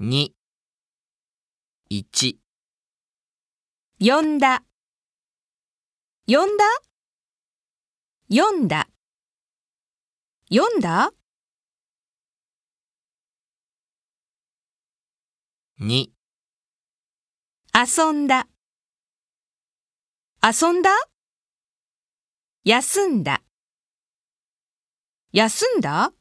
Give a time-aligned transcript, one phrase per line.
[0.00, 0.32] 2、
[1.88, 2.40] 一、
[4.00, 4.64] 呼んだ。
[6.26, 6.64] 呼んだ？
[8.28, 8.88] 読んだ。
[10.52, 11.12] 読んだ
[15.78, 16.10] ？2、
[17.72, 18.48] 遊んだ。
[20.42, 20.90] 遊んだ？
[22.64, 23.44] 休んだ。
[25.30, 26.12] 休んだ？